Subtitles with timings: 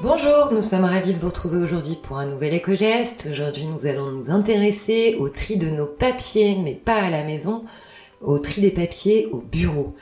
[0.00, 3.28] Bonjour, nous sommes ravis de vous retrouver aujourd'hui pour un nouvel éco-geste.
[3.32, 7.64] Aujourd'hui, nous allons nous intéresser au tri de nos papiers, mais pas à la maison,
[8.20, 9.96] au tri des papiers au bureau.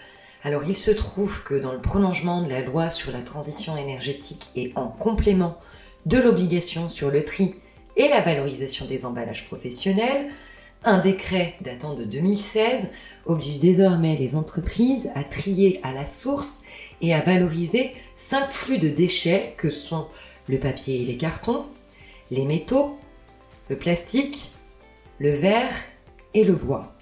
[0.44, 4.50] Alors, il se trouve que dans le prolongement de la loi sur la transition énergétique
[4.54, 5.56] et en complément
[6.04, 7.54] de l'obligation sur le tri
[7.96, 10.28] et la valorisation des emballages professionnels,
[10.86, 12.88] un décret datant de 2016
[13.26, 16.62] oblige désormais les entreprises à trier à la source
[17.02, 20.06] et à valoriser cinq flux de déchets que sont
[20.48, 21.66] le papier et les cartons,
[22.30, 22.98] les métaux,
[23.68, 24.52] le plastique,
[25.18, 25.74] le verre
[26.34, 26.94] et le bois.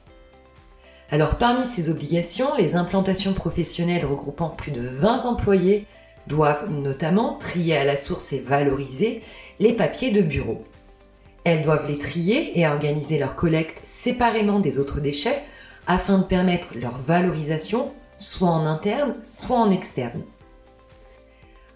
[1.10, 5.86] Alors parmi ces obligations, les implantations professionnelles regroupant plus de 20 employés
[6.26, 9.22] doivent notamment trier à la source et valoriser
[9.60, 10.64] les papiers de bureau.
[11.44, 15.42] Elles doivent les trier et organiser leur collecte séparément des autres déchets
[15.86, 20.22] afin de permettre leur valorisation soit en interne, soit en externe.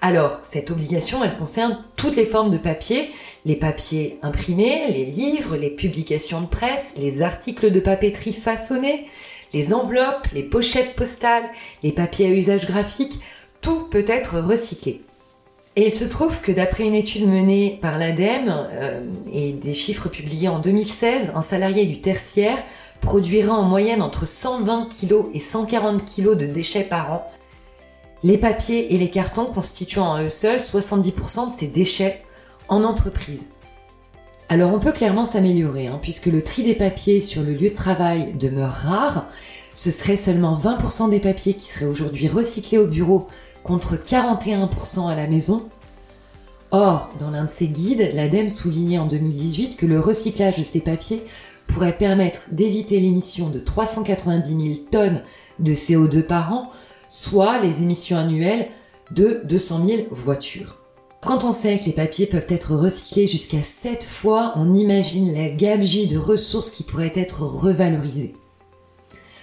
[0.01, 3.11] Alors, cette obligation, elle concerne toutes les formes de papier,
[3.45, 9.07] les papiers imprimés, les livres, les publications de presse, les articles de papeterie façonnés,
[9.53, 11.51] les enveloppes, les pochettes postales,
[11.83, 13.19] les papiers à usage graphique,
[13.61, 15.03] tout peut être recyclé.
[15.79, 19.01] Et il se trouve que d'après une étude menée par l'ADEME euh,
[19.33, 22.65] et des chiffres publiés en 2016, un salarié du tertiaire
[23.01, 27.31] produira en moyenne entre 120 kg et 140 kg de déchets par an.
[28.25, 32.25] Les papiers et les cartons constituant à eux seuls 70% de ces déchets
[32.67, 33.47] en entreprise.
[34.48, 37.77] Alors on peut clairement s'améliorer, hein, puisque le tri des papiers sur le lieu de
[37.77, 39.29] travail demeure rare.
[39.75, 43.29] Ce serait seulement 20% des papiers qui seraient aujourd'hui recyclés au bureau
[43.69, 45.69] contre 41% à la maison.
[46.70, 50.80] Or, dans l'un de ses guides, l'ADEME soulignait en 2018 que le recyclage de ces
[50.80, 51.22] papiers
[51.66, 55.22] pourrait permettre d'éviter l'émission de 390 000 tonnes
[55.58, 56.70] de CO2 par an,
[57.11, 58.70] soit les émissions annuelles
[59.11, 60.78] de 200 000 voitures.
[61.20, 65.51] Quand on sait que les papiers peuvent être recyclés jusqu'à 7 fois, on imagine la
[65.51, 68.34] gabegie de ressources qui pourraient être revalorisées.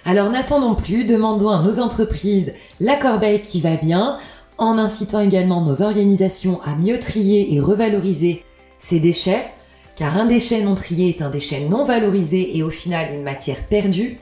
[0.06, 4.18] Alors n'attendons plus, demandons à nos entreprises la corbeille qui va bien,
[4.56, 8.44] en incitant également nos organisations à mieux trier et revaloriser
[8.78, 9.50] ces déchets,
[9.96, 13.66] car un déchet non trié est un déchet non valorisé et au final une matière
[13.66, 14.20] perdue.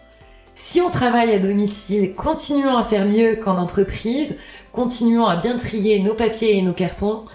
[0.54, 4.38] Si on travaille à domicile, continuons à faire mieux qu'en entreprise,
[4.72, 7.26] continuons à bien trier nos papiers et nos cartons.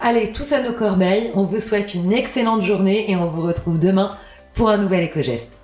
[0.00, 3.80] Allez, tous à nos corbeilles, on vous souhaite une excellente journée et on vous retrouve
[3.80, 4.16] demain
[4.54, 5.58] pour un nouvel éco-geste.